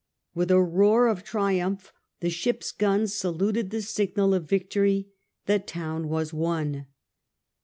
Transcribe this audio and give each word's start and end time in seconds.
With 0.33 0.49
a 0.49 0.59
roar 0.59 1.05
of 1.05 1.23
triumph 1.23 1.93
the 2.21 2.31
ship's 2.31 2.71
guns 2.71 3.13
saluted 3.13 3.69
the 3.69 3.83
signal 3.83 4.33
of 4.33 4.49
victory. 4.49 5.09
The 5.45 5.59
town 5.59 6.07
was 6.07 6.33
won. 6.33 6.87